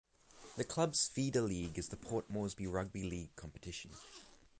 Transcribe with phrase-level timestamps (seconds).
[0.57, 3.91] The club's feeder league is the Port Moresby Rugby League competition.